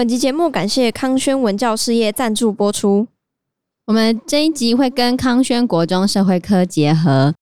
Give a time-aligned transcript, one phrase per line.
[0.00, 3.06] 本集节目感谢康轩文教事业赞助播出。
[3.84, 7.34] 我们这一集会跟康轩国中社会科结合，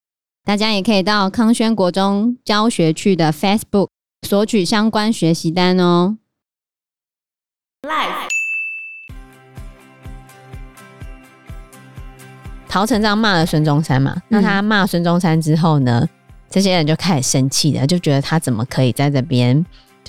[0.44, 3.86] 大家也可以到康轩国中教学区的 Facebook
[4.26, 6.18] 索取相关学习单哦。
[7.82, 8.26] Live，
[12.68, 14.14] 陶成章骂了孙中山嘛？
[14.16, 16.08] 嗯、那他骂孙中山之后呢？
[16.50, 19.64] 这些人就开始生气了，就觉得他怎么可以在这边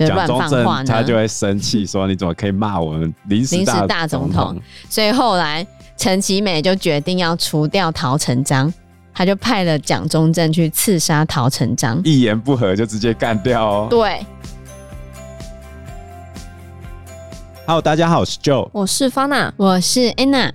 [0.08, 0.86] 就乱放话呢？
[0.86, 4.56] 他就会生气说：“你怎么可以骂我们临时大，总统？”
[4.90, 5.66] 所以后来。
[6.00, 8.74] 陈其美就决定要除掉陶成章，
[9.14, 13.88] 他就派了蒋中正去刺杀陶成章，一言不合就直接干掉哦。
[13.90, 14.26] 对
[17.68, 20.54] ，Hello，大家好，我是 Joe，我是 Fana，我是 Anna。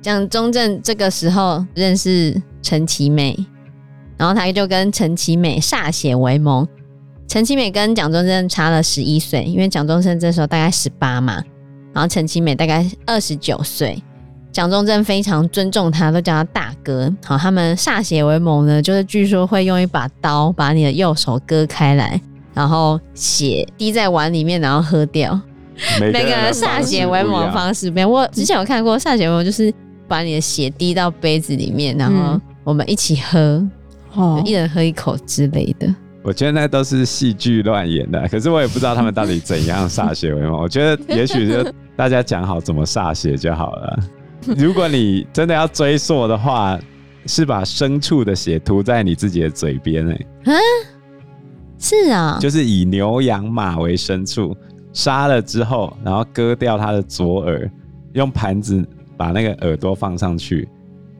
[0.00, 3.36] 蒋中正这个时候认识陈其美，
[4.16, 6.64] 然后他就跟陈其美歃血为盟。
[7.26, 11.42] 陈其美跟蒋中正差了十一岁，因为蒋中正这时候大概十八嘛。
[11.92, 14.02] 然后陈其美大概二十九岁，
[14.52, 17.12] 蒋中正非常尊重他，都叫他大哥。
[17.24, 22.20] 好，他们歃血为盟呢，就是据说会用一把刀把你的右手割开来，
[22.52, 25.40] 然后血滴在碗里面，然后喝掉。
[26.00, 28.10] 那个歃血为盟的方式不一样。
[28.10, 29.72] 我之前有看过歃血为盟，就是
[30.06, 33.64] 把你的血滴到杯子里面，然后我们一起喝，
[34.14, 35.92] 哦，一人喝一口之类的。
[36.24, 40.58] 我觉得那都是戏剧乱演的， 可是我也不知道他们到底怎样歃血为盟。
[40.58, 41.62] 我觉得也许就
[41.94, 43.98] 大家讲好怎么歃血就好了。
[44.56, 46.78] 如果你真的要追溯的话，
[47.26, 50.26] 是把牲畜的血涂在你自己的嘴边哎。
[50.46, 50.54] 嗯，
[51.78, 54.56] 是啊，就是以牛羊马为牲畜，
[54.94, 57.70] 杀了之后，然后割掉它的左耳，
[58.14, 58.82] 用盘子
[59.16, 60.66] 把那个耳朵放上去，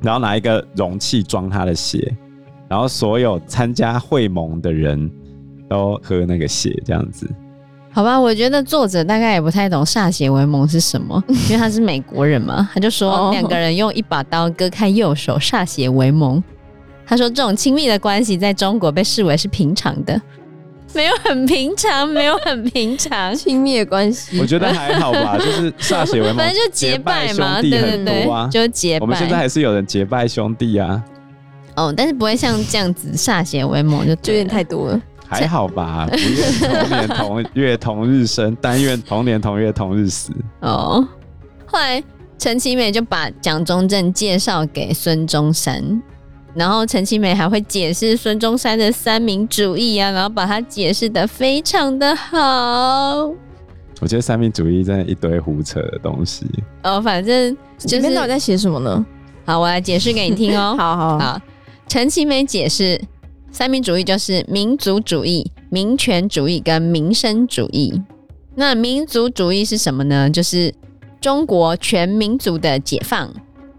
[0.00, 2.14] 然后拿一个容器装它的血。
[2.68, 5.10] 然后所有参加会盟的人
[5.68, 7.28] 都喝那个血，这样子，
[7.92, 8.18] 好吧？
[8.18, 16.42] 我觉得作者大概也不太懂歃血为盟是什么， 因为他是美国人嘛，他就说两个人用一把刀割开右手歃血为盟。
[17.06, 20.18] 他说这种亲密的关系在中国被视为是平常的，
[20.94, 24.40] 没有很平常，没有很平常 亲密的关系。
[24.40, 29.04] 我觉得还好吧， 就是歃血为盟，反正就结拜嘛，对对对，就结拜。
[29.04, 31.02] 我们现在还是有人结拜兄弟啊。
[31.76, 35.00] 哦，但是不会像这样子歃血为盟，就就有点太多了。
[35.26, 40.32] 还好吧， 不愿同年同月同日生，但愿同年同月同日死。
[40.60, 41.06] 哦，
[41.66, 42.02] 后来
[42.38, 46.00] 陈其美就把蒋中正介绍给孙中山，
[46.54, 52.36] 然后陈其美还会解释孙中山的三民主义啊，然后把它解释的非常的好。
[54.00, 56.46] 我觉得三民主义真的一堆胡扯的东西。
[56.82, 59.04] 哦，反正就是里面在写什么呢？
[59.46, 60.76] 好，我来解释给你听哦。
[60.78, 61.40] 好 好好。
[61.94, 63.00] 陈其美解释，
[63.52, 68.02] 三民主义就是民族主义、民权主义跟民生主义。
[68.56, 70.28] 那民族主义是什么呢？
[70.28, 70.74] 就是
[71.20, 73.32] 中国全民族的解放，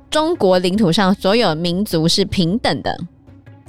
[0.10, 2.98] 中国领土上所有民族是平等的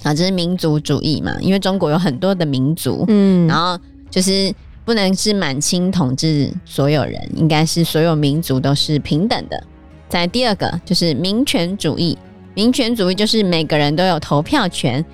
[0.04, 1.36] 啊，这是民族主义嘛。
[1.40, 3.76] 因为中国有很多的民族，嗯，然后
[4.08, 4.54] 就是
[4.84, 9.60] 不能是满清统治所有人，应该是所有民族都是平等的。
[10.08, 12.16] 在第二个就是民权主义。
[12.56, 15.04] 民权主义就是每个人都有投票权，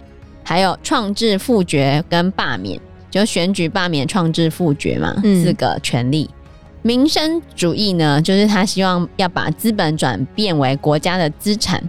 [0.44, 2.80] 还有创制复决跟罢免，
[3.10, 6.30] 就选举、罢免、创制、复决嘛，四、嗯、个权利。
[6.82, 11.82] 民生主义呢，就是他希望要把资本转变为国家的资产，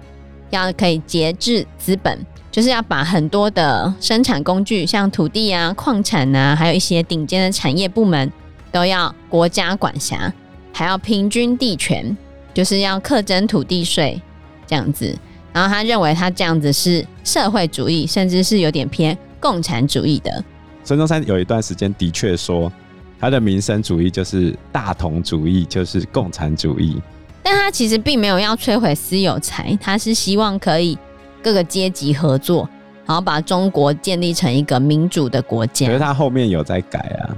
[0.49, 8.31] 要可以节制资本，就是要把很多的生产工具，像土地啊、矿产啊，还有一些顶尖的产业部门，
[8.71, 10.33] 都要国家管辖，
[10.71, 12.17] 还要平均地权，
[12.55, 14.19] 就是要课征土地税，
[14.65, 15.15] 这样子。
[15.53, 20.43] 然后他认为他这样子是社会主义，甚至是有点偏共产主义的。
[20.83, 22.71] 孙中山有一段时间的确说，
[23.19, 27.01] 他的民生主义就是大同主义，就是共产主义。
[27.43, 30.97] 但他其实并没有要摧毁私有财，他是希望可以
[31.41, 32.67] 各个阶级合作，
[33.05, 35.87] 然后把中国建立成一个民主的国家。
[35.87, 37.35] 可是他后面有在改啊。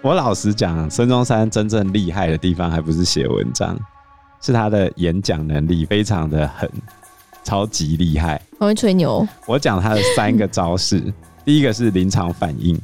[0.00, 3.78] 我老实讲，孙中山真正厉害的地方，还不是写文章，
[4.40, 6.68] 是他的演讲能力非常的狠。
[7.42, 9.26] 超级厉害，我会吹牛。
[9.46, 11.02] 我讲他的三个招式，
[11.44, 12.78] 第一个是临场反应。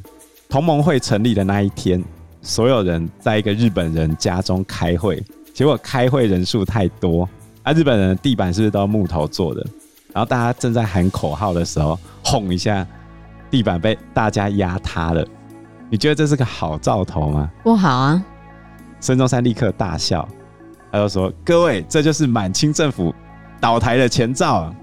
[0.49, 2.03] 同盟会成立的那一天，
[2.41, 5.23] 所有人在一个日本人家中开会，
[5.53, 7.27] 结果开会人数太多，
[7.63, 9.65] 啊，日本人的地板是不是都木头做的？
[10.11, 12.85] 然后大家正在喊口号的时候，轰一下，
[13.51, 15.25] 地板被大家压塌了。
[15.91, 17.49] 你觉得这是个好兆头吗？
[17.63, 18.23] 不好啊！
[18.99, 20.27] 孙中山立刻大笑，
[20.91, 23.13] 他就说：“各位，这就是满清政府。”
[23.59, 24.75] 倒台的前兆啊！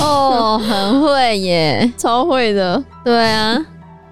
[0.00, 2.82] 哦，很会耶， 超会的。
[3.04, 3.58] 对啊，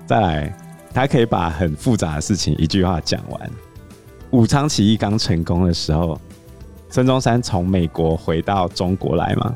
[0.07, 0.57] 再来，
[0.93, 3.51] 他可以把很复杂的事情一句话讲完。
[4.31, 6.19] 武昌起义刚成功的时候，
[6.89, 9.55] 孙中山从美国回到中国来嘛，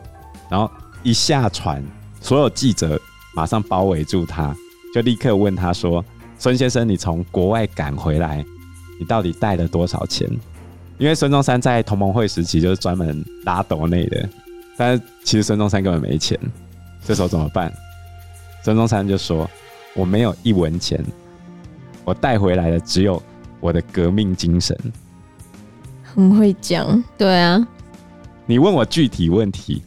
[0.50, 0.70] 然后
[1.02, 1.82] 一下船，
[2.20, 3.00] 所有记者
[3.34, 4.54] 马上包围住他，
[4.94, 6.04] 就立刻问他说
[6.38, 8.44] ：“孙先生，你从国外赶回来，
[8.98, 10.28] 你到底带了多少钱？”
[10.98, 14.28] 因为孙中山在同盟会时期就是专门拉斗内的，
[14.76, 16.38] 但是其实孙中山根本没钱，
[17.04, 17.72] 这时候怎么办？
[18.62, 19.50] 孙中山就说
[19.94, 21.04] ：“我没有一文钱，
[22.04, 23.22] 我带回来的只有
[23.60, 24.76] 我的革命精神。”
[26.02, 27.66] 很会讲，对啊。
[28.46, 29.82] 你问我具体问题，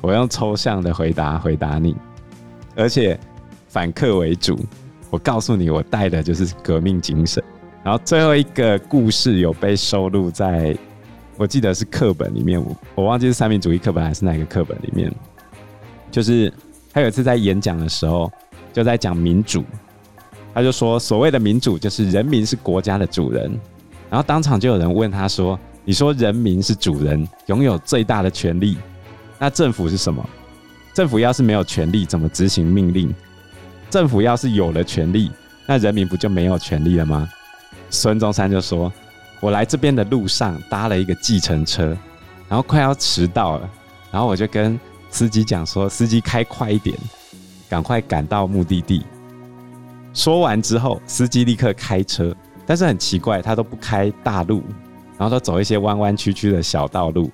[0.00, 1.96] 我用抽象的回答回答你，
[2.76, 3.18] 而且
[3.68, 4.58] 反客为主。
[5.08, 7.42] 我告诉你，我带的就是革命精神。
[7.84, 10.76] 然后最后一个故事有被收录在，
[11.36, 15.12] 我记得是课本里面，我我忘记是三民主义课本还是哪个课本里面。
[16.10, 16.52] 就是
[16.92, 18.30] 他有一次在演讲的时候，
[18.72, 19.64] 就在讲民主，
[20.54, 23.50] 他就说所谓的民主就是人民是国家的主人。
[24.08, 28.76] 然后当场就有人问他说：“你说人民是主人，拥有最大的权利，
[29.38, 30.24] 那政府是什么？
[30.94, 33.12] 政府要是没有权力，怎么执行命令？
[33.90, 35.32] 政府要是有了权力，
[35.66, 37.28] 那人民不就没有权利了吗？”
[37.92, 38.90] 孙中山就说
[39.38, 41.96] ：“我来这边的路上搭了一个计程车，
[42.48, 43.70] 然后快要迟到了，
[44.10, 44.80] 然后我就跟
[45.10, 46.96] 司机讲说，司机开快一点，
[47.68, 49.04] 赶快赶到目的地。”
[50.14, 52.34] 说完之后，司机立刻开车，
[52.66, 54.62] 但是很奇怪，他都不开大路，
[55.18, 57.30] 然后都走一些弯弯曲曲的小道路，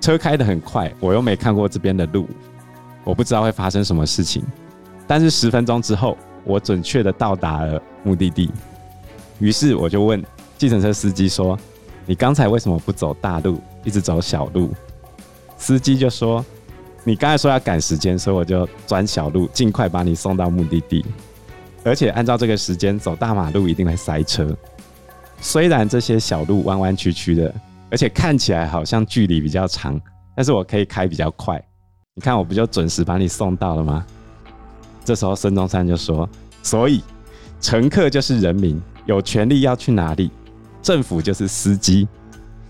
[0.00, 2.28] 车开得很快，我又没看过这边的路，
[3.02, 4.44] 我不知道会发生什么事情。
[5.08, 8.48] 但是十分钟之后，我准确地到达了目的地。
[9.38, 10.22] 于是我就问
[10.56, 11.58] 计程车司机说
[12.06, 14.70] ：“你刚才为什么不走大路，一直走小路？”
[15.56, 16.44] 司机就说
[17.04, 21.04] ：“你刚才说要赶时间，所以我就转小路，尽快把你送到目的地。
[21.84, 24.56] 而且按照这个时间走大马路一定会塞车。
[25.40, 27.54] 虽然这些小路弯弯曲曲的，
[27.90, 30.00] 而且看起来好像距离比较长，
[30.34, 31.62] 但是我可以开比较快。
[32.14, 34.04] 你看我不就准时把你送到了吗？”
[35.04, 36.28] 这时候孙中山就说
[36.62, 37.02] ：“所以
[37.60, 40.30] 乘客就是人民。”有权利要去哪里，
[40.82, 42.06] 政府就是司机，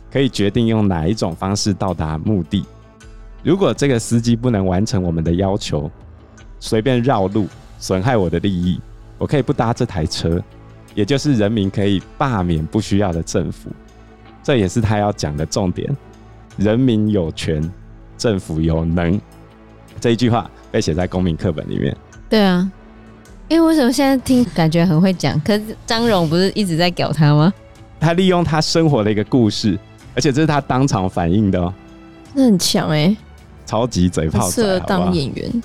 [0.08, 2.64] 可以决定用哪一种方式到达目的。
[3.42, 5.90] 如果这个司机不能完成我们的要求，
[6.60, 7.48] 随便绕路，
[7.80, 8.80] 损害我的利益，
[9.18, 10.40] 我可以不搭这台车，
[10.94, 13.68] 也就是人民可以罢免不需要的政府。
[14.40, 15.92] 这也是他要讲的重点：
[16.56, 17.68] 人民有权，
[18.16, 19.20] 政府有能。
[19.98, 21.96] 这一句话被写在公民课本里面。
[22.30, 22.70] 对啊。
[23.48, 25.40] 因为为什么现在听感觉很会讲？
[25.40, 27.52] 可是张荣不是一直在屌他吗？
[27.98, 29.78] 他利用他生活的一个故事，
[30.14, 31.72] 而且这是他当场反应的哦。
[32.34, 33.16] 那很强哎，
[33.64, 35.62] 超级嘴炮，适合当演员，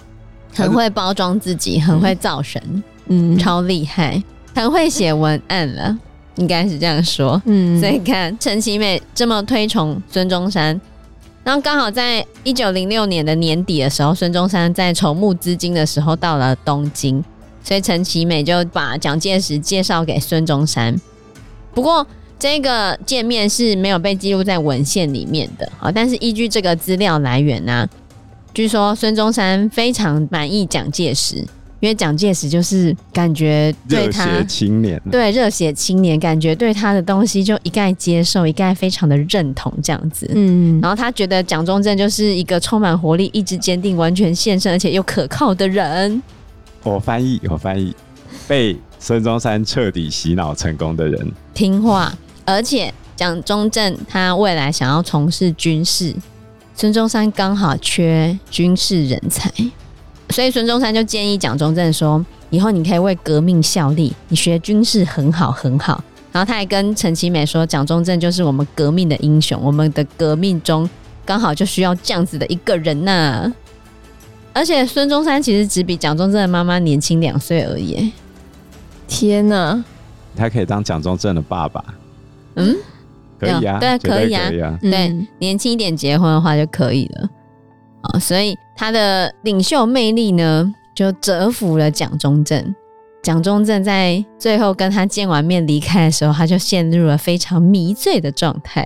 [0.55, 4.23] 很会包装自己，很会造神，嗯，超厉害，
[4.55, 5.95] 很会写文案了，
[6.35, 7.39] 应该是这样说。
[7.45, 10.79] 嗯，所以看陈其美这么推崇孙中山，
[11.43, 17.23] 然后刚好在一九零六年的年底的时候，孙中山在筹募资金的时候到了东京。
[17.63, 20.99] 所以陈其美就把蒋介石介绍给孙中山，
[21.73, 22.05] 不过
[22.37, 25.89] 这个见面是没有被记录在文献里面的啊。
[25.89, 27.89] 但是依据这个资料来源呢、啊，
[28.53, 31.37] 据说孙中山非常满意蒋介石，
[31.79, 40.29] 因为蒋介石就是感觉对他热血青年，对热血青年，感觉对他的东西就一概接受，一概非常的认同这样子。
[40.35, 46.21] 嗯，然后他觉得蒋中正就是一个充满活力、意志坚定、完全献身而且又可靠的人。
[46.83, 47.95] 我翻译，我翻译，
[48.47, 52.13] 被孙中山彻底洗脑成功的人，听话，
[52.45, 56.13] 而且蒋中正他未来想要从事军事，
[56.75, 59.49] 孙中山刚好缺军事人才，
[60.29, 70.89] 所以孙中山就建议蒋中正说：“以后你可以为革命效力，你学军事很好很好。”然后他还跟陈其美说：“蒋中正就是我们革命的英雄，我们的革命中
[71.23, 73.49] 刚好就需要这样子的一个人呐、”
[74.53, 78.11] 而且孙中山其实只比蒋中正的妈妈年轻两岁而已。
[79.07, 79.83] 天哪！
[80.35, 81.83] 他可以当蒋中正的爸爸。
[82.55, 82.75] 嗯，
[83.39, 87.29] 可以啊，对，可以啊，可以啊，对，年轻一点结婚的话就可以了。
[88.01, 92.75] 啊，所以他的领袖魅力呢，就折服了蒋中正。
[93.21, 98.85] 蒋中正在最后跟他见完面离开的时候，他就陷入了非常迷醉的状态。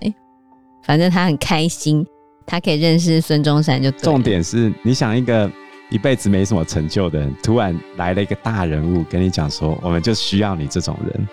[0.84, 2.06] 反正他很开心。
[2.48, 5.52] 他可以认识孙中山就对，重点是你想一个
[5.90, 11.28] 一辈子没什么成就的人，突然来了一个大人物跟你讲说，我们就需要你这种人，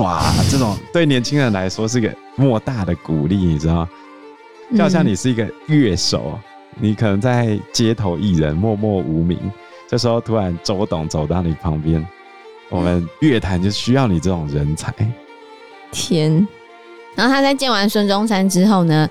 [0.00, 3.88] 哇，这种对年轻人来说是个莫大的鼓励，你知道吗？
[4.76, 6.38] 就好像你是一个乐手，
[6.78, 9.38] 你可能在街头艺人默默无名，
[9.88, 12.06] 这时候突然周董走到你旁边，
[12.68, 14.94] 我们乐坛就需要你这种人才。
[15.90, 16.46] 天。
[17.14, 19.08] 然后他在见完孙中山之后呢，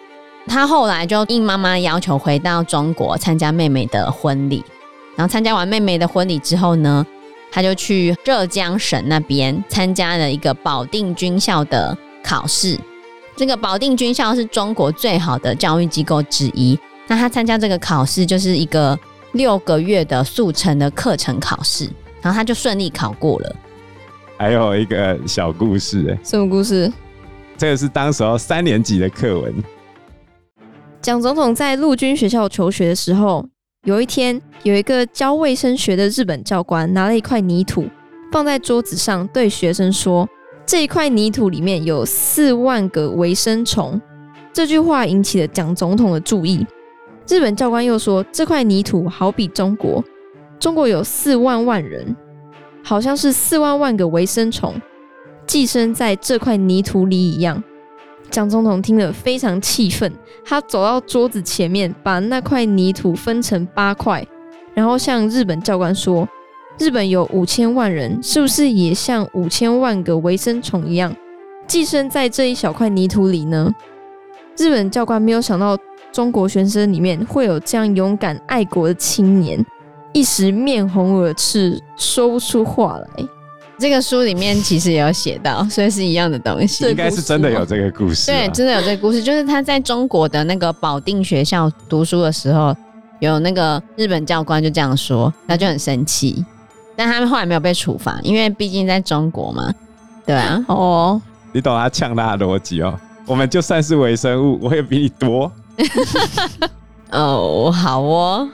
[0.48, 4.64] 他后来就应妈妈要求回到中国参加妹妹的婚礼。
[5.16, 7.06] 然后参加完妹妹的婚礼之后呢，
[7.52, 12.80] 他就去浙江省那边参加了一个保定军校的考试。
[13.36, 16.78] 这个保定军校是中国最好的教育机构之一。
[17.08, 18.98] 那他参加这个考试就是一个
[19.32, 21.86] 六个月的速成的课程考试，
[22.22, 23.56] 然后他就顺利考过了。
[24.38, 26.92] 还有一个小故事，哎，什么故事？
[27.58, 29.54] 这个是当时候三年级的课文。
[31.08, 33.48] 蒋总统在陆军学校求学的时候，
[33.86, 37.86] 有一天有一个教卫生学的日本教官拿了一块泥土
[38.30, 40.28] 放在桌子上，对学生说
[40.68, 44.02] ：“这一块泥土里面有四万个微生虫。”
[44.52, 46.68] 这句话引起了蒋总统的注意。
[47.26, 50.04] 日本教官又说：“这块泥土好比中国，
[50.60, 52.14] 中国有四万万人。”
[52.84, 54.74] 好像是四万万个微生虫
[55.46, 57.64] 寄生在这块泥土里一样。
[58.30, 60.12] 蒋总统听了非常气愤，
[60.46, 64.26] 他走到桌子前面，把那块泥土分成八块，
[64.74, 66.28] 然后向日本教官说
[66.78, 71.16] ：“日本有五千万人，是不是也像五千万个微生虫一样
[71.66, 73.74] 寄生在这一小块泥土里呢？”
[74.58, 75.78] 日本教官没有想到
[76.12, 79.64] 中国学生里面会有这样勇敢爱国的青年。
[80.14, 83.08] 一时面红耳赤，说不出话来。
[83.80, 86.84] 这个书里面其实也有写到，所以是一样的东西。
[86.90, 88.32] 应该是真的有这个故事。
[88.32, 92.76] 对，真的有这个故事，就是他在中国的那个保定学校读书的时候，
[93.20, 96.44] 有那个日本教官就这样说，他就很生气。
[96.96, 99.72] 但他们后来没有被处罚，因为毕竟在中国嘛。
[100.26, 100.60] 对啊。
[100.68, 101.22] 哦，
[101.54, 103.00] 你懂他呛他的逻辑哦。
[103.28, 105.52] 我们就算是微生物，我也比你多。
[107.12, 108.50] 哦，好哦。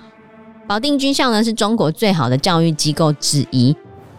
[0.68, 3.74] 保定军校呢，是中国最好的教育机构之一。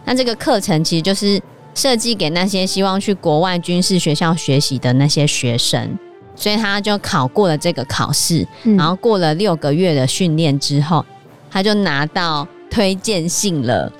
[0.05, 1.41] 那这个课程其实就是
[1.73, 5.97] 设计给那些希望去国外军事学校学习的那些学生，
[6.35, 8.47] 所以他就考过了这个考试，
[8.77, 11.05] 然后过了六个月的训练之后，
[11.49, 13.91] 他就拿到推荐信了。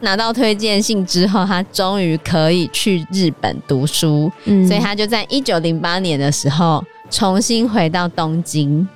[0.00, 4.30] 拿到推荐信之后，他终于可以去日本读书。
[4.44, 8.86] 所以他就在一九零八年的时候重新回到东京，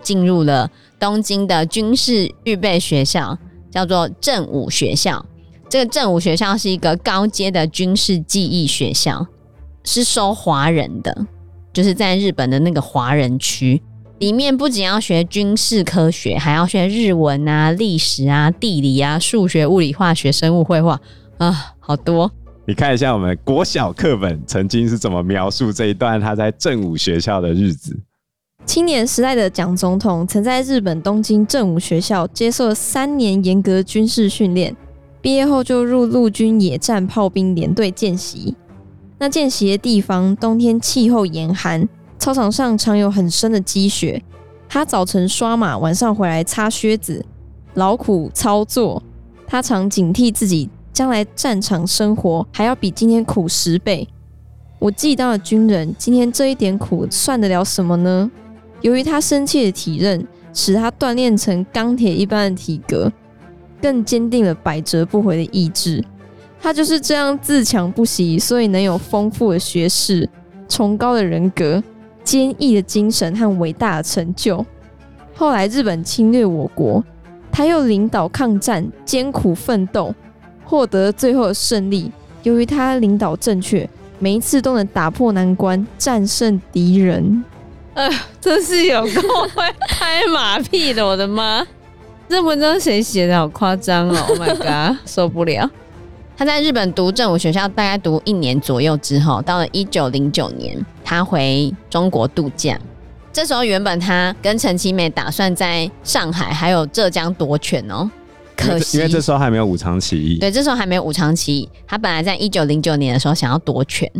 [0.00, 0.70] 进入了。
[0.98, 3.36] 东京的军事预备学校
[3.70, 5.22] 叫做正武学校，
[5.68, 9.26] 这个正武学校是一个高阶的军事技艺学校，
[9.84, 11.26] 是收华人的，
[11.72, 13.82] 就是在日本的那个华人区
[14.20, 20.98] 里面，不仅要学军事科学，还要学日文啊、历史啊、地理啊、数学、物理、化学、生物、绘画
[21.38, 22.30] 啊，好多。
[22.64, 27.96] 你看一下我们国小课本曾经是怎么描述这一段他在正武学校的日子。
[28.64, 34.76] 青年时代的蒋总统曾在日本东京正武学校接受三年严格军事训练，
[35.26, 38.54] 毕业后就入陆军野战炮兵连队见习。
[39.18, 44.22] 那见习的地方冬天气候严寒，操场上常有很深的积雪。
[44.68, 47.26] 他早晨刷马，晚上回来擦靴子，
[47.74, 49.02] 劳苦操作。
[49.48, 54.06] 他常警惕自己，将来战场生活还要比今天苦十倍。
[54.78, 58.30] 我既当了军人，今天这一点苦算得了什么呢？
[58.80, 63.12] 由于他深切的体认，使他锻炼成钢铁一般的体格，
[63.80, 66.04] 更坚定了百折不回的意志。
[66.60, 70.28] 他就是这样自强不息，所以能有丰富的学识、
[70.68, 71.82] 崇高的人格、
[72.24, 74.64] 坚毅的精神和伟大的成就。
[75.34, 77.04] 后来日本侵略我国，
[77.52, 80.14] 他又领导抗战，艰苦奋斗，
[80.64, 82.10] 获得最后的胜利。
[82.42, 87.44] 由于他领导正确，每一次都能打破难关，战胜敌人。
[87.94, 89.22] 呃，真是有够
[89.54, 91.66] 会拍马屁的，我的妈！
[92.28, 93.36] 这文章谁写的？
[93.36, 95.70] 好夸张哦！Oh my god， 受不了！
[96.36, 102.78] 他在日本读政府学校，大概读一年左右之后，到了一九零九年，他回中国度假。
[103.32, 108.10] 这时候，原本他跟陈其美打算在上海还有浙江夺权哦，
[108.56, 110.38] 可惜因为这时候还没有武昌起义。
[110.38, 111.68] 对，这时候还没有武昌起义。
[111.86, 114.10] 他本来在一九零九年的时候想要夺权，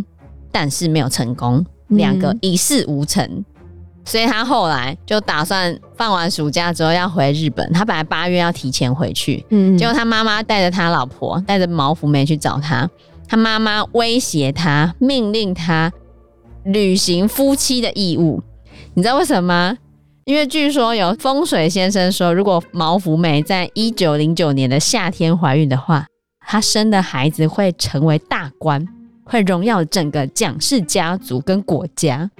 [0.52, 3.44] 但是没有成功，两个一事无成。
[4.06, 7.70] 所以他后来就打算放完暑假之后要回日本。
[7.72, 12.88] 他本来八月要提前回去，嗯，结果他妈妈带着他老婆带着毛福梅去找他。
[13.28, 15.92] 他妈妈威胁他，命令他
[16.64, 18.40] 履行夫妻的义务。
[18.94, 19.78] 你知道为什么吗？
[20.24, 26.06] 因为据说有风水先生说，如果毛福梅在一九零九年的夏天怀孕的话，
[26.46, 28.86] 她生的孩子会成为大官，
[29.24, 32.30] 会荣耀整个蒋氏家族跟国家。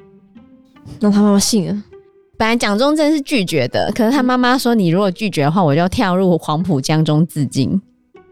[1.01, 1.83] 那他妈妈信了。
[2.39, 7.81] 本来蒋中正是拒绝的，可是他妈妈说：“你如果拒绝的话，我就跳入黄浦江中自尽。”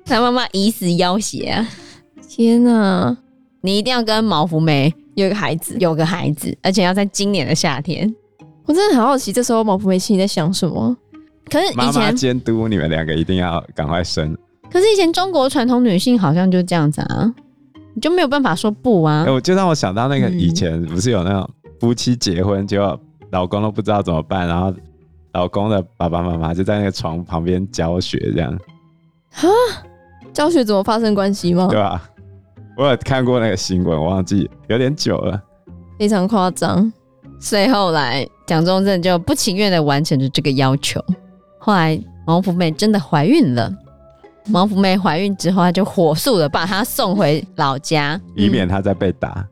[0.04, 1.66] 他妈妈以死要挟啊！
[2.28, 3.16] 天哪，
[3.62, 8.14] 你一定要跟毛福梅有一个孩子，有个孩子，而且要在今年的夏天。
[8.66, 10.94] 我真的很好奇，这时候毛福梅心里在想什么？
[11.50, 14.37] 可是以前妈妈监督你们两个一定要赶快生。
[14.70, 17.32] 可是以前中国传统女性好像就这样子啊，
[17.94, 19.25] 你就没有办法说不啊。
[19.25, 21.49] 欸、我就让我想到那个以前不是有那种
[21.85, 22.99] 夫妻结婚，结果
[23.31, 24.73] 老公都不知道怎么办，然后
[25.35, 28.50] 老公的爸爸妈妈就在那个床旁边教学这样。
[29.35, 29.45] 啊，
[30.33, 31.67] 教学怎么发生关系吗？
[31.69, 32.09] 对吧？
[32.79, 35.38] 我有看过那个新闻，我忘记有点久了，
[35.99, 36.91] 非常夸张。
[37.38, 40.99] 所以后来蒋中正就不情愿的完成了这个要求。
[41.59, 43.71] 后来王福妹真的怀孕了。
[44.53, 49.47] 王福妹怀孕之后，她就火速的把她送回老家，以免她再被打。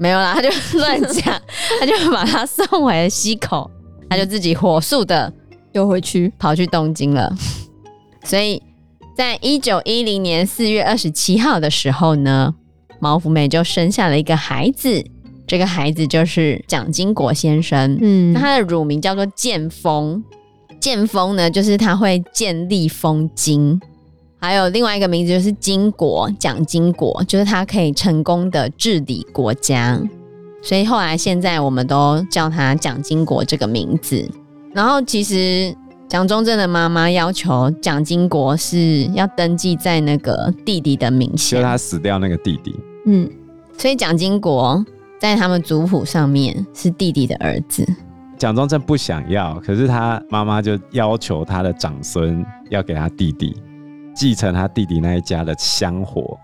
[0.00, 1.40] 嗯、没有啦，他就乱讲，
[1.78, 3.70] 他就把他送回了溪口，
[4.08, 5.32] 他就自己火速的
[5.72, 7.30] 又回去跑去东京了。
[8.24, 8.62] 所以
[9.14, 12.54] 在一九一零年四月二十七号的时候呢，
[12.98, 15.04] 毛福美就生下了一个孩子，
[15.46, 17.98] 这个孩子就是蒋经国先生。
[18.00, 20.24] 嗯，那他的乳名叫做剑锋。
[20.80, 23.78] 剑锋呢就是他会建立风经。
[24.42, 30.00] 还有另外一个名字就是金国，蒋经国，就是他可以成功的治理国家，
[30.62, 34.26] 所以后来现在我们都叫他蒋经国这个名字。
[34.72, 35.74] 然后其实
[36.08, 42.74] 蒋中正的妈妈要求蒋经国是要登记在那个弟弟的名下，就是他死掉那个弟弟。
[43.04, 43.30] 嗯，
[43.76, 44.82] 所以蒋经国
[45.18, 47.86] 在他们族谱上面是弟弟的儿子。
[48.38, 53.54] 蒋中正不想要，可是他妈妈就要求他的长孙要给他弟弟。
[54.20, 56.38] 继承他弟弟那一家的香火，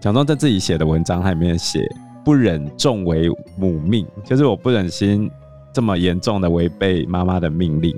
[0.00, 1.88] 蒋中正自己写的文章，他里面写
[2.24, 5.30] 不忍重违母命，就是我不忍心
[5.72, 7.94] 这么严重的违背妈妈的命令，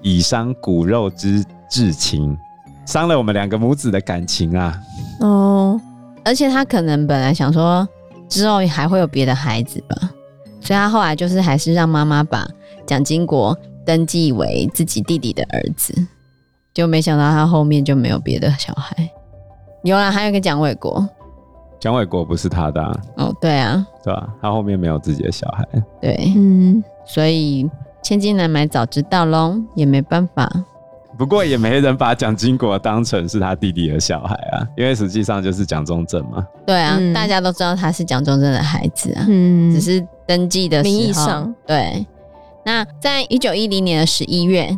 [0.00, 2.38] 以伤骨肉之至情，
[2.86, 4.80] 伤了我们两个母子的感情啊！
[5.18, 5.80] 哦，
[6.24, 7.84] 而且他可能本来想说
[8.28, 9.96] 之后还会有别的孩子吧，
[10.60, 12.48] 所以他后来就是还是让妈妈把
[12.86, 15.92] 蒋经国登记为自己弟弟的儿子。
[16.74, 18.96] 就没想到他后面就没有别的小孩，
[19.82, 21.06] 有啦，还有一个蒋纬国，
[21.78, 24.28] 蒋纬国不是他的、啊、哦，对啊，对吧？
[24.40, 25.66] 他后面没有自己的小孩，
[26.00, 27.68] 对，嗯，所以
[28.02, 30.50] 千金难买早知道喽，也没办法。
[31.18, 36.46] 不过也没人把蒋经国当成是他弟弟的小孩啊，因为实际上就是蒋中正嘛。
[36.66, 42.06] 对啊，嗯、大家都知道他是蒋中正的孩子啊，嗯，只是登记的时候，名义上对。
[42.64, 44.74] 那在一九一零年的十一月。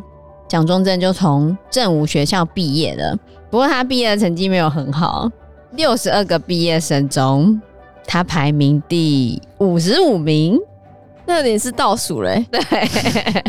[0.54, 3.18] 蒋中正就从正武学校毕业了，
[3.50, 5.28] 不过他毕业的成绩没有很好，
[5.72, 7.60] 六十二个毕业生中，
[8.06, 10.56] 他排名第五十五名，
[11.26, 12.46] 那你是倒数嘞。
[12.52, 12.60] 对，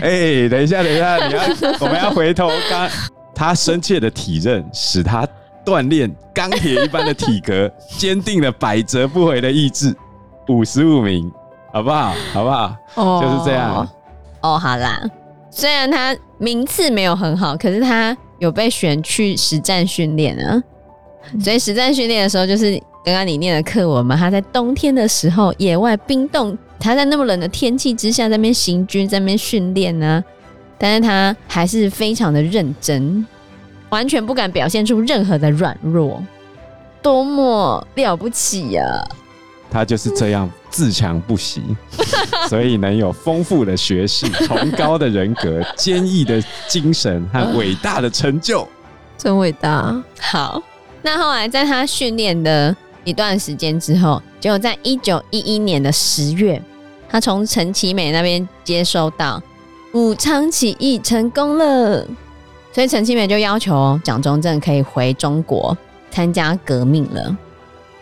[0.02, 1.42] 哎、欸，等一下，等一下，你要，
[1.80, 2.50] 我们要回头。
[2.72, 2.90] 刚
[3.36, 5.28] 他深切的体认，使他
[5.64, 9.96] 锻炼钢铁一般的体格，坚定了百折不回的意志。
[10.48, 11.32] 五十五名，
[11.72, 12.16] 好不好？
[12.34, 12.76] 好不好？
[12.96, 13.88] 哦，就是这样。
[14.42, 15.00] 哦，好啦。
[15.58, 20.62] 虽然他名次没有很好，可是他有被选去实战训练啊。
[21.42, 24.18] 所以实战训练的时候，就是刚刚你念的课文嘛。
[24.18, 30.22] 他在冬天的时候，野外冰冻，他在那么冷的天气之下，在那边行军，在那边训练呢。
[30.78, 33.26] 但是他还是非常的认真，
[33.92, 36.22] 完全不敢表现出任何的软弱，
[37.02, 39.08] 多么了不起呀、啊！
[39.76, 41.62] 他就是这样自强不息，
[42.48, 48.66] 所以能有丰富的学识、崇高的人格、坚毅的精神和伟大的成就，
[49.18, 50.02] 真伟大。
[50.18, 50.64] 好，
[51.02, 56.62] 那后来在他训练的一段时间之后，结果在一九一一年的十月，
[57.10, 59.44] 他从陈其美那边接收到
[59.94, 62.08] 武昌起义成功了，
[62.72, 65.78] 所以陈其美就要求蒋中正可以回中国
[66.10, 67.38] 参加革命了。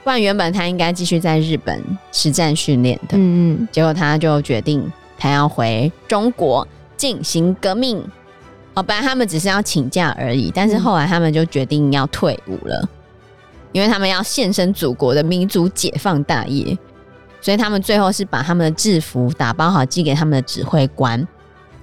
[0.04, 8.04] 不然原本他应该继续在日本实战训练的，嗯嗯，结果他就决定他要回中国进行革命。
[8.76, 12.90] 哦，本来他们只是要请假而已，但是后来他们就决定要退伍了，
[13.72, 16.76] 因为他们要献身祖国的民族解放大业，
[17.40, 21.26] 所以他们最后是把他们的制服打包好寄给他们的指挥官，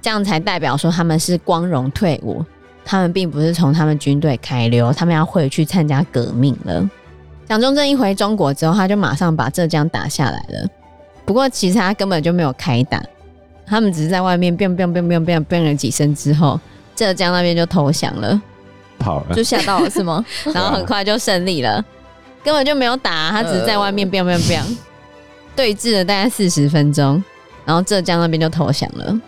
[0.01, 2.43] 这样才代表说他们是光荣退伍，
[2.83, 6.89] 他们并不是从他们军队开溜，他们要回去参加革命了。
[7.51, 10.65] 蒋中正一回中国之后，他就马上把浙江打下来了。
[11.25, 13.03] 不过其实他根本就没有开打，
[13.65, 16.57] 他们只是在外面 biang biang biang biang biang biang 了几声之后，
[16.95, 18.41] 浙江那边就投降了，
[18.97, 20.25] 跑了，就吓到了是吗？
[20.55, 21.83] 然后很快就胜利了，
[22.41, 24.77] 根本就没有打，他只是在外面 biang biang biang
[25.53, 27.21] 对峙了大概四十分钟，
[27.65, 29.19] 然后浙江那边就投降了，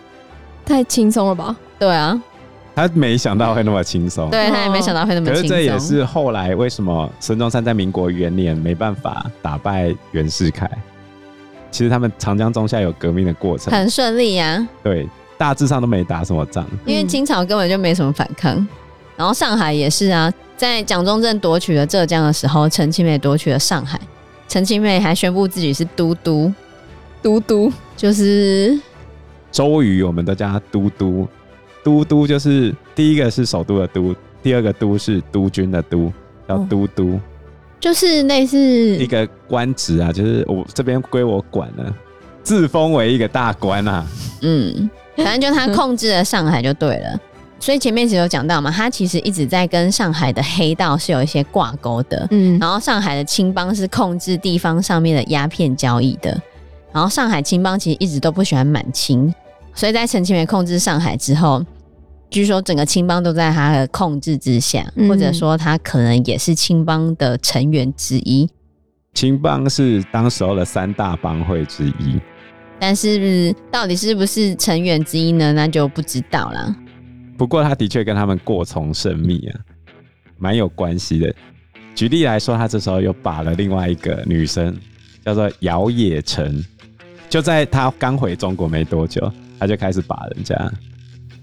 [0.64, 1.54] 太轻松了吧？
[1.78, 2.18] 对啊。
[2.74, 5.42] 他没想到会那么轻松，对，他也没想到会那么轻松。
[5.42, 10.68] 可是这也是后来为什么孙中山在民国元年没办法打败袁世凯，
[11.70, 14.68] 其实他们长江中下游革命的过程很顺利呀、啊。
[14.82, 15.08] 对，
[15.38, 18.54] 大致上都没打什么仗，因为清朝根本就没什么反抗。
[19.16, 24.00] 然后上海也是啊，在蒋中正夺取了浙江的时候，陈其美夺取了上海。
[24.48, 26.52] 陈其美还宣布自己是都督，
[27.22, 28.76] 都督就是
[29.52, 31.28] 周瑜，我们都叫他都督。
[31.84, 36.10] 都督就是第一个是首都的都，第二个都是督军的督，
[36.48, 37.20] 叫都督，
[37.78, 41.94] 就是类似一个官职啊，就是我这边归我管了，
[42.42, 44.06] 自封为一个大官啊。
[44.40, 47.20] 嗯，反正就他控制了上海就对了。
[47.60, 52.26] 所以前面其实有讲到嘛，他其实一直在跟上海的黑道是有一些挂钩的。
[52.30, 56.38] 嗯，然后上海的青帮是控制地方上面的鸦片交易的。
[56.92, 59.32] 然后上海青帮其实一直都不喜欢满清，
[59.74, 61.64] 所以在陈其美控制上海之后，
[62.34, 68.50] 据说整个青帮都在他的控制之下，嗯、或者说他可能也是青帮的成员之一。
[69.12, 72.20] 青帮是当时候的三大帮会之一，
[72.80, 75.52] 但是到底是不是成员之一呢？
[75.52, 76.74] 那就不知道了。
[77.38, 79.60] 不过他的确跟他们过从甚密啊，
[80.36, 81.32] 蛮有关系的。
[81.94, 84.76] 举例来说，他这时候又把了另外一个女生，
[85.24, 86.64] 叫做姚冶诚。
[87.28, 90.72] 就在他刚回中国没多久，他就开始把人家。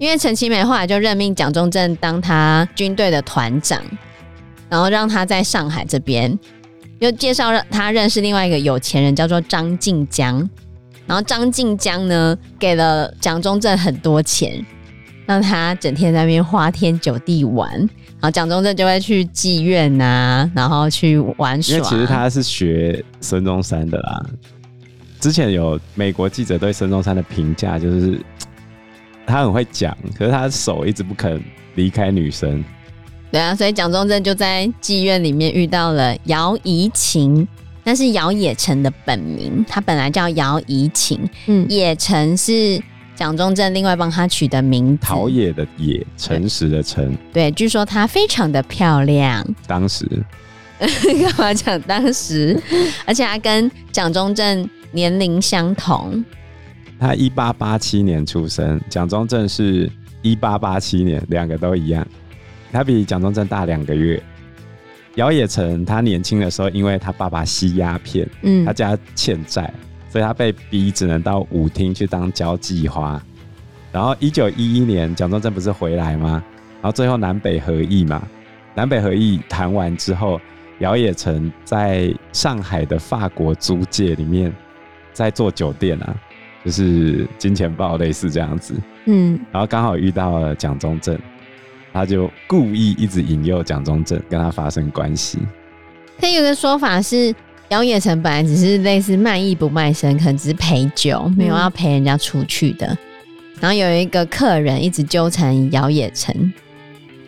[0.01, 3.79] 因为陈其美后来就任命蒋中正当他军队的团长，
[4.67, 6.39] 然后让他在上海这边，
[6.97, 10.37] 又介绍让他认识另外一个有钱人，叫做张静江。
[11.05, 14.65] 然后张静江呢，给了蒋中正很多钱。
[15.27, 21.75] 让他整天在那边花天酒地玩，然后蒋中正就会去妓院啊，然后去玩耍。
[21.75, 24.25] 因为其实他是学孙中山的啦。
[25.19, 28.19] 之前有美国记者对孙中山的评价就是，
[29.25, 31.41] 他很会讲，可是他的手一直不肯
[31.75, 32.63] 离开女生。
[33.31, 37.47] 对啊，所以蒋中正就在妓院里面遇到了姚怡晴，
[37.83, 42.81] 那是姚冶诚的本名，他本来叫姚怡晴，嗯，冶诚是。
[43.13, 47.15] 蒋中正另外帮他取的名字，陶冶的冶，诚实的诚。
[47.31, 49.45] 对，据说她非常的漂亮。
[49.67, 50.07] 当时
[50.79, 52.59] 干嘛讲当时？
[53.05, 56.23] 而且她跟蒋中正年龄相同。
[57.01, 62.05] 他一八八七年出生，蒋中正是一八八七年，两个都一样。
[62.71, 64.21] 他比蒋中正大两个月。
[65.15, 69.73] 姚冶成他年轻的时候，因为他爸爸吸鸦片，嗯，他家欠债。
[70.09, 73.19] 所以他被逼只能到舞厅去当交际花，
[73.93, 76.43] 然后一九一一年蒋中正不是回来吗？
[76.81, 78.21] 然后最后南北合议嘛，
[78.75, 80.39] 南北合议谈完之后，
[80.79, 84.53] 姚冶成在上海的法国租界里面
[85.13, 86.15] 在做酒店啊，
[86.63, 88.73] 就是金钱豹类似这样子，
[89.05, 91.17] 嗯，然后刚好遇到了蒋中正，
[91.93, 95.39] 他就故意一直引诱蒋中正跟他发生关系。
[96.19, 97.33] 他有个说法是。
[97.71, 102.85] 姚冶成本来只是类似卖艺不卖身，可能只是陪酒，没有要陪人家出去的。
[102.85, 102.97] 嗯、
[103.61, 106.51] 然后有一个客人一直纠缠姚冶成，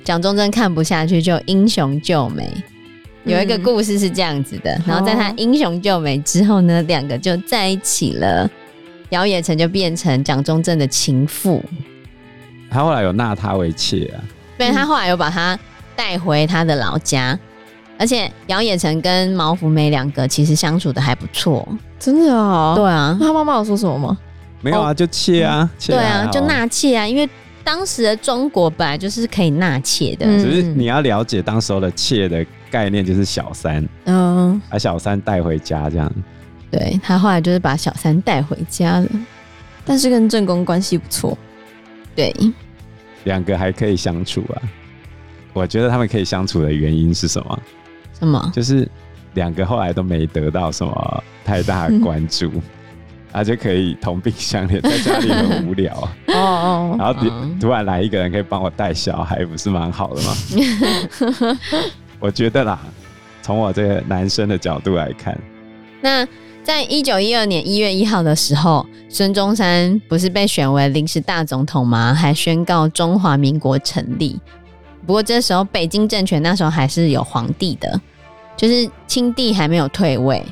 [0.03, 2.51] 蒋中正看不下去，就英雄救美。
[3.23, 8.51] 有一个故事是这样子的，嗯、然后在他英雄救美之后呢，两个就在一起了。
[9.13, 11.63] 姚冶成就变成蒋中正的情妇，
[12.67, 14.17] 他后来有纳她为妾啊，
[14.57, 15.57] 对，他后来有把她
[15.95, 17.37] 带回他的老家。
[17.99, 21.65] 而且姚冶成跟毛福梅两个其实相处的还不错，
[21.99, 22.73] 真的啊？
[22.75, 24.17] 对啊，他妈妈有说什么吗？
[24.61, 27.29] 没有啊，就妾啊，对啊，就纳妾啊，因为
[27.63, 36.11] 当时的中国本来就是可以纳妾的，只是你要了解当时候的妾的概念就是小三，嗯，把小三带回家这样。
[36.73, 39.07] 对，他后来就是把小三带回家了，
[39.85, 41.37] 但是跟正宫关系不错，
[42.15, 42.33] 对，
[43.25, 44.57] 两个还可以相处啊。
[45.53, 47.59] 我觉得他们可以相处的原因是什么？
[48.17, 48.51] 什么？
[48.55, 48.89] 就是
[49.35, 52.51] 两个后来都没得到什么太大的关注，
[53.31, 55.93] 他、嗯、就可以同病相怜，在家里很无聊。
[56.29, 57.13] 哦 哦， 然后
[57.59, 61.57] 突然来一个人可以帮我带小孩，不是蛮好的吗？
[62.19, 62.79] 我觉得啦，
[63.43, 65.39] 从我这个男生的角度来看，
[66.01, 66.27] 那
[66.63, 72.13] 在一九一二年一月一号的时候，孙中山不是被选为临时大总统吗？
[72.13, 74.39] 还宣告中华民国成立。
[75.05, 77.99] 不过这时候北京政权那时候还是有皇帝的。
[78.55, 80.45] 就是清帝还没有退位，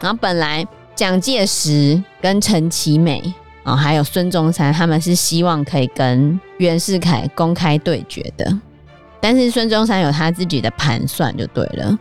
[0.00, 3.32] 然后本来蒋介石跟陈其美，
[3.62, 8.58] 啊还有孙中山，他们是希望可以跟袁世凯公开对决的，
[9.20, 11.96] 但是孙中山有他自己的盘算，就对了。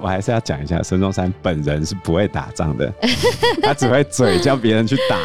[0.00, 2.92] 我还是要讲一下，孙中山本人是不会打仗的，
[3.62, 5.18] 他只会嘴叫别人去打。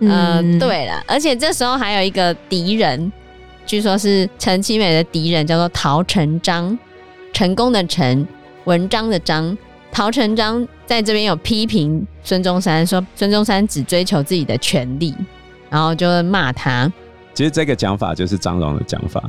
[0.00, 3.12] 嗯，对了，而且这时候还有一个敌人，
[3.66, 6.78] 据说是陈其美的敌人，叫做陶成章，
[7.32, 8.26] 成功的成。
[8.64, 9.56] 文章的章，
[9.90, 15.14] 陶成章在这边有批评孙中山，说孙中山只追求自己的权利，
[15.70, 16.90] 然后就骂他。
[17.32, 19.22] 其实这个讲法就是张荣的讲法。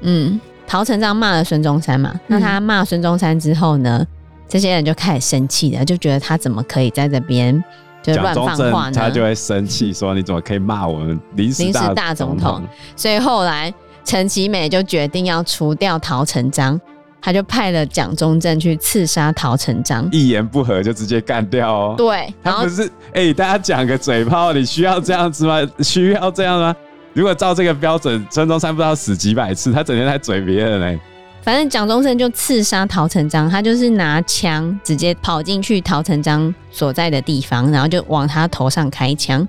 [0.00, 4.04] 嗯，陶成章骂了孙中山嘛，那他骂孙中山之后呢，
[4.48, 7.62] 这些人就开始生气了，就觉得他怎么可以在这边
[8.02, 8.92] 就乱放话呢？
[8.94, 12.62] 他就会生气说：“你怎么可以骂我们临时大总统？”
[12.96, 13.72] 所以后来
[14.04, 16.80] 陈其美就决定要除掉陶成章。
[17.20, 21.94] 他就派了蒋中正去刺杀陶成章，一言不合就直接干掉哦。
[21.98, 25.60] 对，他不是哎、欸，大家讲个嘴炮，你需要这样子吗？
[25.82, 26.74] 需要这样吗？
[27.14, 31.00] 如果照这个标准，孙中山不知道死几百次，他整天在嘴别人呢。
[31.48, 39.48] 反正蒋中正就刺杀陶成章，他就是拿枪直接跑进去陶成章所在的地方，然后就往他头上开枪，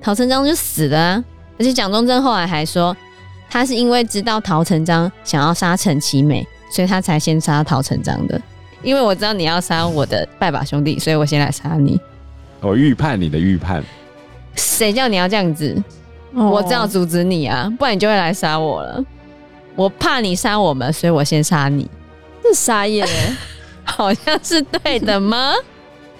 [0.00, 1.24] 陶成章就死了啊。
[1.58, 2.96] 而且蒋中正后来还说，
[3.48, 6.46] 他是因为知道陶成章想要杀陈其美。
[6.70, 8.40] 所以他才先杀陶成章的，
[8.84, 12.00] 因为我知道你要杀我的拜把兄弟，所以我先来杀你。
[12.60, 13.82] 我预判你的预判，
[14.54, 15.76] 谁叫你要这样子？
[16.32, 19.04] 哦、我只好阻止你啊，不然你就会来杀我了。
[19.76, 21.88] 我怕你杀我们，所以我先杀你。
[22.42, 23.06] 这傻眼，
[23.84, 25.52] 好像是对的吗？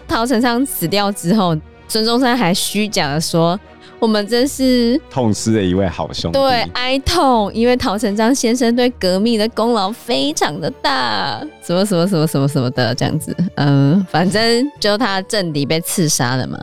[0.07, 1.57] 陶成章死掉之后，
[1.89, 3.59] 孙中山还虚假的说。
[3.99, 16.59] 我们真是痛失了一位好兄弟，对，哀痛，因为陶成章先生对革命的功劳非常的大，什么什么什么什么什么的这样子，嗯，反正就他政敌被刺杀了嘛。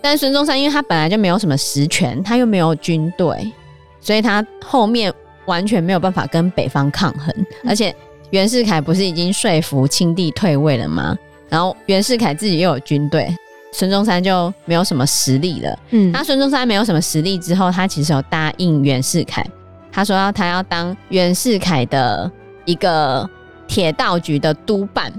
[0.00, 3.52] 但孙中山因为他本来就没有什么实权，他又没有军队，
[4.00, 5.14] 所以他后面
[5.46, 7.34] 完全没有办法跟北方抗衡。
[7.66, 7.94] 而且
[8.30, 11.16] 袁世凯不是已经说服清帝退位了吗？
[11.48, 13.34] 然后袁世凯自己又有军队。
[13.74, 15.78] 孙中山就没有什么实力了。
[15.90, 19.42] 嗯，那孙中山没有什么实力之后，他其实有答应袁世凯，
[19.90, 22.30] 他说要他要当袁世凯的
[22.66, 23.28] 一个
[23.66, 25.10] 铁道局的督办。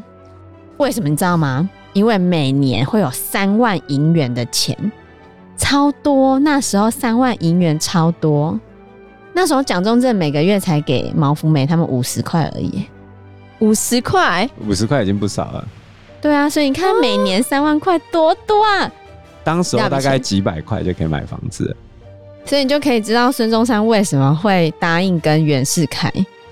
[0.78, 1.68] 为什么你知道吗？
[1.94, 4.78] 因为每年会有三万银元的钱，
[5.58, 6.38] 超多。
[6.40, 8.60] 那时候三万银元超多。
[9.34, 12.86] 那时候蒋中正每个月才给毛福梅他们五十块而已，
[13.60, 15.67] 五十块，五十块已经不少了。
[16.22, 18.89] 对啊，所以你看，每年三万块多多啊！
[19.43, 21.76] 当时候大概几百块就可以买房子，
[22.46, 26.10] 所以你就可以知道孙中山为什么会答应跟袁世凯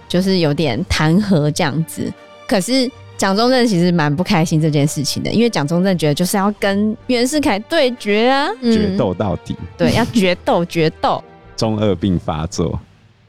[0.09, 2.11] 就是有点谈和这样子。
[2.45, 9.55] 可是蒋中正其实蛮不开心这件事情的，因为蒋中正觉得就是要跟袁世凯对决啊，决斗到底。
[9.77, 11.23] 对，要决斗，决斗，
[11.61, 12.79] 中二病发作。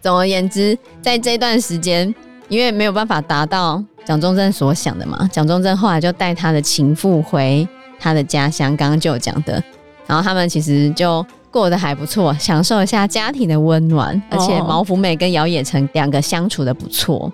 [0.00, 2.14] 总而言之，在这段时间，
[2.48, 3.82] 因为没有办法达到。
[4.04, 7.64] 蒋中正所想的嘛，蒋中正后来就带他的情妇回
[8.00, 9.62] 他的家乡，刚刚就有讲的，
[10.08, 17.30] 然后他们其实就过得还不错，享受一下家庭的温暖，而且毛福美跟姚冶成两个相处的不错。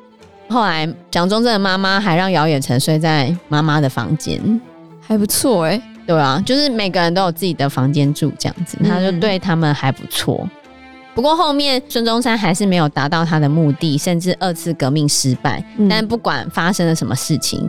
[0.50, 4.60] 后来蒋中正的妈妈还让姚冶成睡在妈妈的房间，
[5.00, 10.46] 还不错哎、欸，对啊，就是每个人都有自己的房间住这样子，他就对他们还不错。
[11.18, 15.60] 不过后面孙中山还是没有达到他的目的，甚至二次革命失败。
[15.76, 17.68] 嗯、但不管发生了什么事情，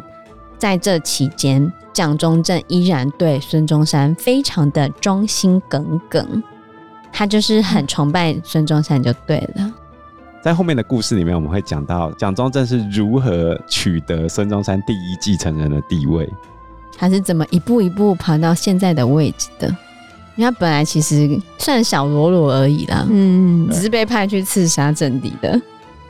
[0.59, 6.43] 在这期间，蒋中正依然对孙中山非常的忠心耿耿，
[7.12, 9.73] 他就是很崇拜孙中山就对了。
[10.43, 16.31] 在后面的故事里面，我们会讲到蒋中正是如何取得孙中山第一继承人的地位，
[16.95, 19.75] 他是怎么一步一步爬到现在的位置的。
[20.39, 25.60] 因为他本来其实算小喽啰而已啦，嗯，只是被派去刺杀政敌的。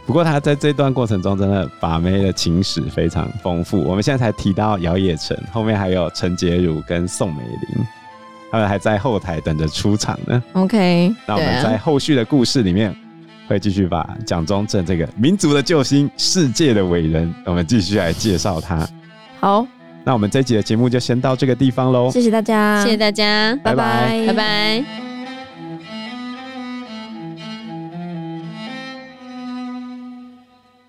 [0.06, 3.82] 不过他在这段过程中，真的把妹的情史非常丰富。
[3.82, 7.86] 我们现在才提到姚冶诚，后面还有陈洁如跟宋美龄，
[8.52, 10.44] 他们还在后台等着出场呢。
[10.54, 12.96] OK，那我们在后续的故事里面，
[13.48, 18.88] 会继续把蒋中正这个民族的救星、世界的伟人，我们继续来介绍他。
[19.39, 19.65] 好。
[20.04, 25.09] 那我们这集的节目就先到这个地方喽，谢谢大家，谢谢大家，拜拜，拜拜。